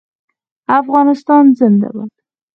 افغانستان 0.79 1.45
زنده 1.57 1.89
باد. 1.95 2.11